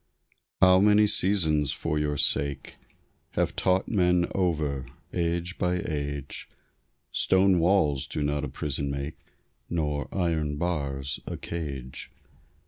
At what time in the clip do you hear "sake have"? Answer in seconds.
2.17-3.55